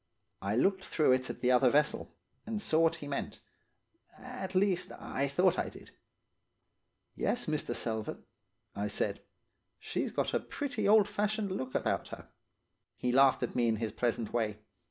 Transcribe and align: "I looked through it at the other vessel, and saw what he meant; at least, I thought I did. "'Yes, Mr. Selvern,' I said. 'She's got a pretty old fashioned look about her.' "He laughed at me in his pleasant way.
"I 0.41 0.55
looked 0.55 0.83
through 0.83 1.11
it 1.11 1.29
at 1.29 1.41
the 1.41 1.51
other 1.51 1.69
vessel, 1.69 2.11
and 2.47 2.59
saw 2.59 2.79
what 2.79 2.95
he 2.95 3.07
meant; 3.07 3.39
at 4.17 4.55
least, 4.55 4.91
I 4.97 5.27
thought 5.27 5.59
I 5.59 5.69
did. 5.69 5.91
"'Yes, 7.15 7.45
Mr. 7.45 7.75
Selvern,' 7.75 8.23
I 8.75 8.87
said. 8.87 9.21
'She's 9.77 10.11
got 10.11 10.33
a 10.33 10.39
pretty 10.39 10.87
old 10.87 11.07
fashioned 11.07 11.51
look 11.51 11.75
about 11.75 12.07
her.' 12.07 12.29
"He 12.95 13.11
laughed 13.11 13.43
at 13.43 13.53
me 13.53 13.67
in 13.67 13.75
his 13.75 13.91
pleasant 13.91 14.33
way. 14.33 14.57